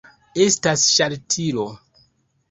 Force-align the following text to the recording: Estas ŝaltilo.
Estas 0.43 0.85
ŝaltilo. 0.93 1.65